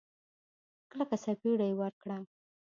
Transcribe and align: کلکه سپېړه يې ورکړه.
کلکه 0.91 1.15
سپېړه 1.23 1.65
يې 1.69 1.75
ورکړه. 1.81 2.17